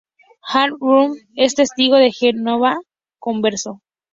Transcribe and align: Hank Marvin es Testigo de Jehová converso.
Hank 0.41 0.81
Marvin 0.81 1.13
es 1.35 1.53
Testigo 1.53 1.95
de 1.97 2.09
Jehová 2.11 2.79
converso. 3.19 3.83